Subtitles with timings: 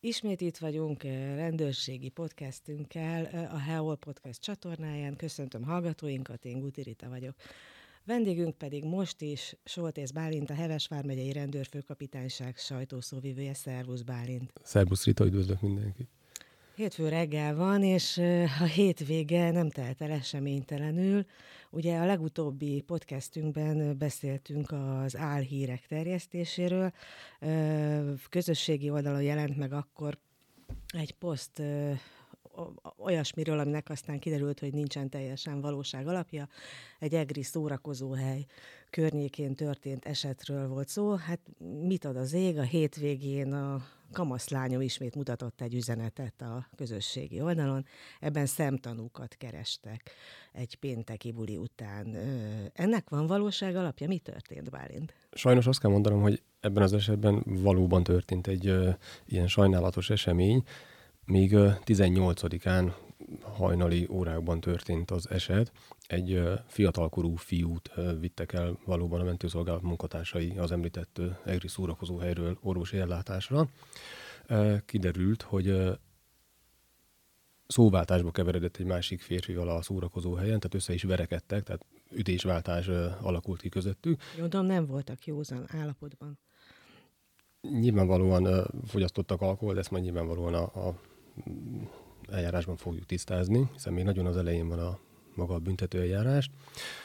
[0.00, 5.16] Ismét itt vagyunk eh, rendőrségi podcastünkkel eh, a Heol Podcast csatornáján.
[5.16, 7.34] Köszöntöm hallgatóinkat, én Guti Rita vagyok.
[8.04, 13.54] Vendégünk pedig most is Soltész Bálint, a Hevesvár megyei rendőrfőkapitányság sajtószóvivője.
[13.54, 14.52] Szervusz Bálint!
[14.62, 16.17] Szervusz Rita, üdvözlök mindenkit!
[16.78, 18.18] Hétfő reggel van, és
[18.60, 21.24] a hétvége nem telt el eseménytelenül.
[21.70, 26.92] Ugye a legutóbbi podcastünkben beszéltünk az álhírek terjesztéséről.
[28.28, 30.18] Közösségi oldalon jelent meg akkor
[30.88, 31.62] egy poszt
[32.96, 36.48] olyasmiről, aminek aztán kiderült, hogy nincsen teljesen valóság alapja.
[36.98, 38.44] Egy egri szórakozóhely
[38.90, 41.14] környékén történt esetről volt szó.
[41.14, 41.40] Hát
[41.82, 42.58] mit ad az ég?
[42.58, 47.84] A hétvégén a kamaszlányom ismét mutatott egy üzenetet a közösségi oldalon.
[48.20, 50.10] Ebben szemtanúkat kerestek
[50.52, 52.16] egy pénteki buli után.
[52.72, 54.06] Ennek van valóság alapja?
[54.06, 55.14] Mi történt, Bálint?
[55.32, 58.90] Sajnos azt kell mondanom, hogy ebben az esetben valóban történt egy ö,
[59.26, 60.62] ilyen sajnálatos esemény.
[61.24, 61.52] Még
[61.84, 62.92] 18-án
[63.42, 65.72] hajnali órákban történt az eset.
[66.06, 67.90] Egy fiatalkorú fiút
[68.20, 73.68] vittek el valóban a mentőszolgálat munkatársai az említett egri szórakozó helyről orvosi ellátásra.
[74.84, 75.98] Kiderült, hogy
[77.66, 82.88] szóváltásba keveredett egy másik férfival a szórakozó helyen, tehát össze is verekedtek, tehát ütésváltás
[83.20, 84.20] alakult ki közöttük.
[84.38, 86.38] Gondolom nem voltak józan állapotban.
[87.60, 91.00] Nyilvánvalóan fogyasztottak alkohol, de ezt majd nyilvánvalóan a, a
[92.30, 94.98] eljárásban fogjuk tisztázni, hiszen még nagyon az elején van a
[95.34, 96.50] maga a büntető eljárás.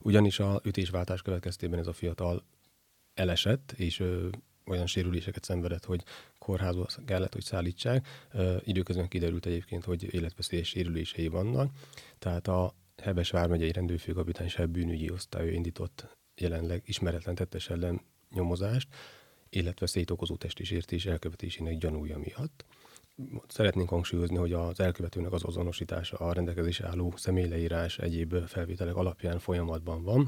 [0.00, 2.44] Ugyanis a ütésváltás következtében ez a fiatal
[3.14, 4.28] elesett, és ö,
[4.66, 6.04] olyan sérüléseket szenvedett, hogy
[6.38, 8.06] kórházba kellett, hogy szállítsák.
[8.32, 11.70] Ö, időközben kiderült egyébként, hogy életveszélyes sérülései vannak.
[12.18, 18.00] Tehát a Heves vármegyei rendőrfőkapitányság bűnügyi osztálya indított jelenleg ismeretlen tettes ellen
[18.30, 18.88] nyomozást,
[19.48, 22.64] életveszélyt okozó testi sértés elkövetésének gyanúja miatt
[23.48, 30.02] szeretnénk hangsúlyozni, hogy az elkövetőnek az azonosítása a rendelkezés álló személyleírás egyéb felvételek alapján folyamatban
[30.02, 30.26] van.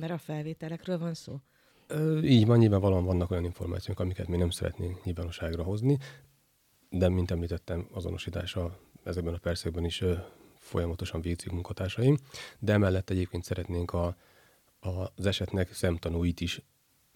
[0.00, 1.40] Mert a felvételekről van szó?
[2.22, 5.98] Így van, nyilvánvalóan vannak olyan információk, amiket mi nem szeretnénk nyilvánosságra hozni,
[6.90, 10.04] de mint említettem, azonosítása ezekben a percekben is
[10.58, 12.16] folyamatosan végzik munkatársaim,
[12.58, 14.16] de emellett egyébként szeretnénk a,
[14.80, 16.62] a, az esetnek szemtanúit is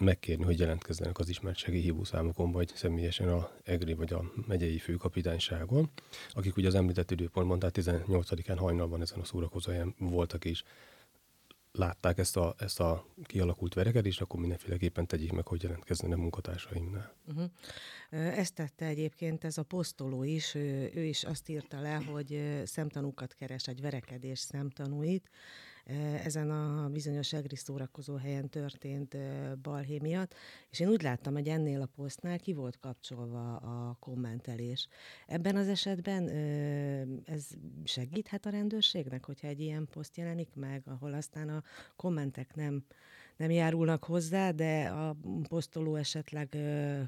[0.00, 5.90] megkérni, hogy jelentkezzenek az ismert segélyhívószámokon, vagy személyesen a EGRI vagy a megyei főkapitányságon,
[6.30, 10.62] akik ugye az említett időpontban, tehát 18-án hajnalban ezen a szórakozóhelyen voltak és
[11.72, 17.14] látták ezt a, ezt a kialakult verekedést, akkor mindenféleképpen tegyék meg, hogy jelentkezzenek munkatársaimnál.
[17.26, 17.50] Uh-huh.
[18.10, 23.34] Ezt tette egyébként ez a posztoló is, ő, ő is azt írta le, hogy szemtanúkat
[23.34, 25.30] keres, egy verekedés szemtanúit,
[26.24, 29.16] ezen a bizonyos egri szórakozó helyen történt
[29.62, 30.34] balhé miatt,
[30.70, 34.88] és én úgy láttam, hogy ennél a posztnál ki volt kapcsolva a kommentelés.
[35.26, 36.28] Ebben az esetben
[37.24, 37.46] ez
[37.84, 41.62] segíthet a rendőrségnek, hogyha egy ilyen poszt jelenik meg, ahol aztán a
[41.96, 42.84] kommentek nem
[43.40, 45.16] nem járulnak hozzá, de a
[45.48, 46.56] posztoló esetleg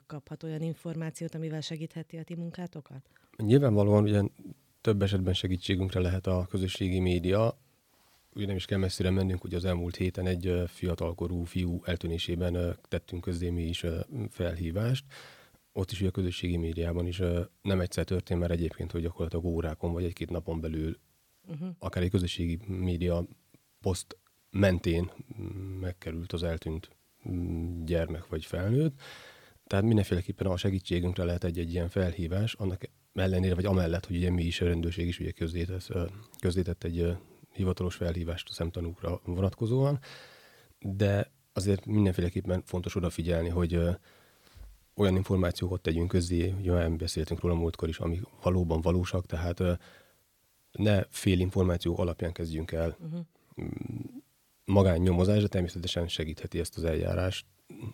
[0.06, 3.10] kaphat olyan információt, amivel segítheti a ti munkátokat?
[3.36, 4.22] Nyilvánvalóan ugye
[4.80, 7.58] több esetben segítségünkre lehet a közösségi média,
[8.34, 13.22] ugye nem is kell messzire mennünk, hogy az elmúlt héten egy fiatalkorú fiú eltűnésében tettünk
[13.22, 13.84] közzé mi is
[14.30, 15.04] felhívást.
[15.72, 17.22] Ott is ugye a közösségi médiában is
[17.62, 20.98] nem egyszer történt már egyébként, hogy gyakorlatilag órákon vagy egy-két napon belül
[21.48, 21.68] uh-huh.
[21.78, 23.24] akár egy közösségi média
[23.80, 24.16] poszt
[24.50, 25.10] mentén
[25.80, 26.90] megkerült az eltűnt
[27.28, 29.00] mm, gyermek vagy felnőtt.
[29.66, 32.82] Tehát mindenféleképpen a segítségünkre lehet egy-egy ilyen felhívás, annak
[33.14, 35.92] ellenére, vagy amellett, hogy ugye mi is a rendőrség is ugye közzétett,
[36.40, 37.16] közzétett egy
[37.52, 39.98] hivatalos felhívást a szemtanúkra vonatkozóan,
[40.78, 43.74] de azért mindenféleképpen fontos odafigyelni, hogy
[44.94, 49.62] olyan információkat tegyünk közzé, hogy olyan beszéltünk róla múltkor is, amik valóban valósak, tehát
[50.72, 52.96] ne fél információ alapján kezdjünk el
[54.64, 54.96] uh-huh.
[54.96, 57.46] nyomozás, de természetesen segítheti ezt az eljárást,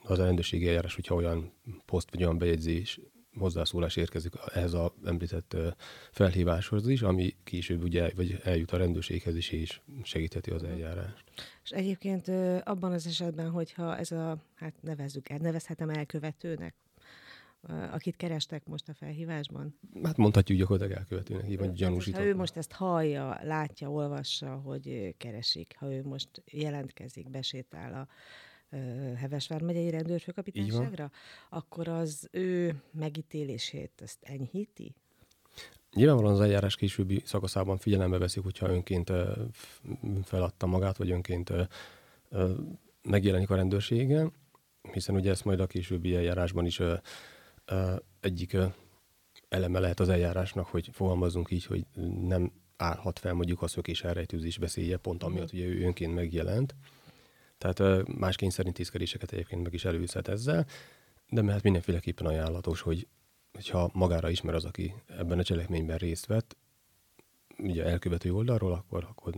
[0.02, 1.52] az a rendőrségi eljárás, hogyha olyan
[1.84, 3.00] poszt vagy olyan bejegyzés
[3.36, 5.56] hozzászólás érkezik ehhez a említett
[6.10, 11.24] felhíváshoz is, ami később ugye vagy eljut a rendőrséghez is, és segítheti az eljárást.
[11.64, 12.28] És egyébként
[12.64, 16.74] abban az esetben, hogyha ez a, hát nevezzük el, nevezhetem elkövetőnek,
[17.90, 19.78] akit kerestek most a felhívásban?
[20.02, 22.20] Hát mondhatjuk gyakorlatilag elkövetőnek, vagy gyanúsított.
[22.20, 28.08] Ha ő most ezt hallja, látja, olvassa, hogy keresik, ha ő most jelentkezik, besétál a
[29.16, 31.10] Hevesvár megyei rendőrfőkapitányságra,
[31.48, 34.94] akkor az ő megítélését ezt enyhíti?
[35.92, 39.12] Nyilvánvalóan az eljárás későbbi szakaszában figyelembe veszik, hogyha önként
[40.24, 41.52] feladta magát, vagy önként
[43.02, 44.32] megjelenik a rendőrségen,
[44.92, 46.80] hiszen ugye ezt majd a későbbi eljárásban is
[48.20, 48.56] egyik
[49.48, 51.86] eleme lehet az eljárásnak, hogy fogalmazunk így, hogy
[52.20, 56.74] nem állhat fel mondjuk a szökés elrejtőzés beszélje, pont amiatt ugye ő önként megjelent.
[57.58, 60.66] Tehát más kényszerintézkedéseket egyébként meg is előzhet ezzel,
[61.28, 63.08] de mert mindenféleképpen ajánlatos, hogy
[63.52, 66.56] hogyha magára ismer az, aki ebben a cselekményben részt vett,
[67.58, 69.34] ugye elkövető oldalról, akkor, akkor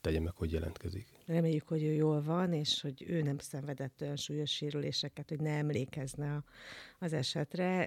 [0.00, 1.08] tegye meg, hogy jelentkezik.
[1.26, 5.50] Reméljük, hogy ő jól van, és hogy ő nem szenvedett olyan súlyos sérüléseket, hogy ne
[5.50, 6.44] emlékezne
[6.98, 7.82] az esetre.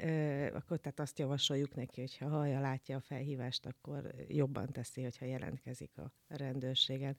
[0.54, 5.26] Akkor tehát azt javasoljuk neki, hogy ha hallja, látja a felhívást, akkor jobban teszi, hogyha
[5.26, 7.18] jelentkezik a rendőrségen.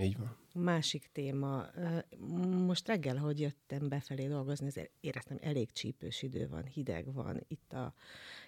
[0.00, 0.36] Így van.
[0.54, 1.66] Másik téma.
[2.66, 7.72] Most reggel, hogy jöttem befelé dolgozni, ezért éreztem, elég csípős idő van, hideg van, itt
[7.72, 7.94] a,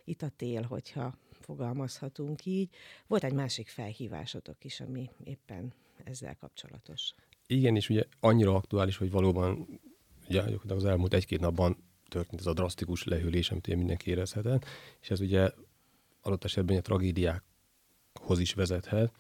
[0.05, 2.75] itt a tél, hogyha fogalmazhatunk így.
[3.07, 5.73] Volt egy másik felhívásotok is, ami éppen
[6.05, 7.15] ezzel kapcsolatos.
[7.47, 9.81] Igen, és ugye annyira aktuális, hogy valóban
[10.29, 11.77] ugye, az elmúlt egy-két napban
[12.09, 14.65] történt ez a drasztikus lehűlés, amit mindenki érezhetett,
[15.01, 15.51] és ez ugye
[16.23, 17.41] adott esetben a
[18.13, 19.13] tragédiákhoz is vezethet.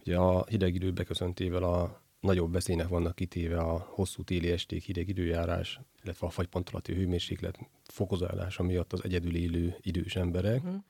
[0.00, 5.08] Ugye a hideg idő beköszöntével a nagyobb veszélynek vannak kitéve a hosszú téli esték, hideg
[5.08, 10.64] időjárás, illetve a fagypont alatti hőmérséklet fokozálása miatt az egyedül élő idős emberek.
[10.64, 10.82] Uh-huh.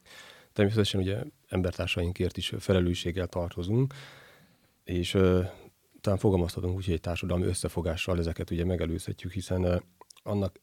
[0.53, 3.95] Természetesen ugye embertársainkért is felelősséggel tartozunk,
[4.85, 5.47] és uh,
[6.01, 9.81] talán fogalmazhatunk úgy, hogy egy társadalmi összefogással ezeket ugye megelőzhetjük, hiszen uh,
[10.23, 10.61] annak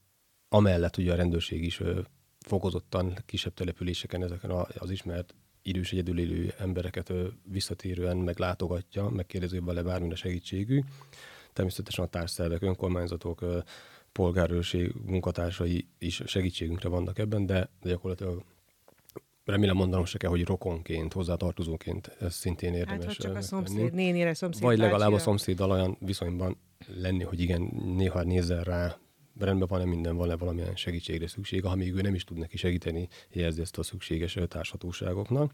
[0.50, 2.00] amellett ugye a rendőrség is uh,
[2.40, 7.14] fokozottan kisebb településeken ezeken az ismert idős egyedül élő embereket
[7.52, 10.82] visszatérően meglátogatja, megkérdezi vele bármilyen segítségű.
[11.54, 13.46] Természetesen a társszervek, önkormányzatok,
[14.12, 18.44] polgárőrség munkatársai is segítségünkre vannak ebben, de gyakorlatilag
[19.46, 23.06] remélem mondanom se kell, hogy rokonként, hozzátartozóként ez szintén érdemes.
[23.06, 23.90] Hát, csak a szomszéd tenni.
[23.90, 26.58] nénire, szomszéd Vagy legalább a szomszéddal olyan viszonyban
[26.96, 27.62] lenni, hogy igen,
[27.96, 28.98] néha nézzen rá,
[29.40, 33.08] rendben van-e minden, van-e valamilyen segítségre szüksége, ha még ő nem is tud neki segíteni,
[33.32, 35.54] jelzi ezt a szükséges társhatóságoknak.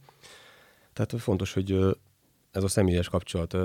[0.93, 1.71] Tehát fontos, hogy
[2.51, 3.57] ez a személyes kapcsolat,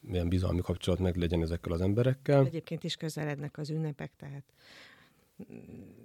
[0.00, 2.44] milyen bizalmi kapcsolat meg legyen ezekkel az emberekkel.
[2.44, 4.44] Egyébként is közelednek az ünnepek, tehát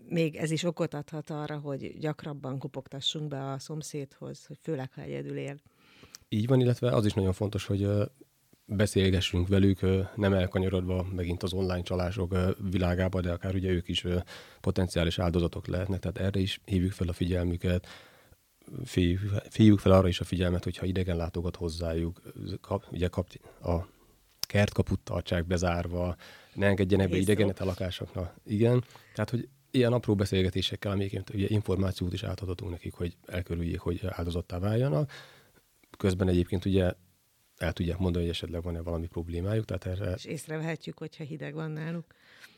[0.07, 5.01] még ez is okot adhat arra, hogy gyakrabban kopogtassunk be a szomszédhoz, hogy főleg, ha
[5.01, 5.56] egyedül él.
[6.29, 7.88] Így van, illetve az is nagyon fontos, hogy
[8.69, 9.80] beszélgessünk velük,
[10.16, 12.36] nem elkanyarodva megint az online csalások
[12.71, 14.06] világába, de akár ugye ők is
[14.62, 17.88] potenciális áldozatok lehetnek, tehát erre is hívjuk fel a figyelmüket,
[19.50, 22.21] figyeljük fel arra is a figyelmet, hogyha idegen látogat hozzájuk,
[22.62, 23.27] kap, ugye kap,
[23.63, 23.77] a
[24.39, 26.16] kertkaput tartsák bezárva,
[26.54, 28.33] ne engedjenek be idegenet a lakásoknak.
[28.45, 28.83] Igen,
[29.13, 34.60] tehát hogy ilyen apró beszélgetésekkel, amiket ugye információt is átadhatunk nekik, hogy elkerüljék, hogy áldozattá
[34.60, 35.12] váljanak.
[35.98, 36.94] Közben egyébként ugye
[37.59, 39.65] el tudják mondani, hogy esetleg van-e valami problémájuk.
[39.65, 40.13] Tehát erre...
[40.13, 42.06] És észrevehetjük, hogyha hideg van náluk.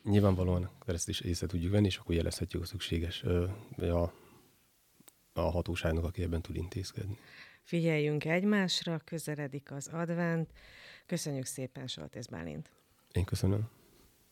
[0.02, 3.22] Nyilvánvalóan ezt is észre tudjuk venni, és akkor jelezhetjük a szükséges
[3.78, 4.12] a,
[5.32, 7.18] a hatóságnak, aki ebben tud intézkedni.
[7.62, 10.50] Figyeljünk egymásra, közeledik az advent.
[11.06, 12.70] Köszönjük szépen, Soltész Bálint.
[13.12, 13.68] Én köszönöm.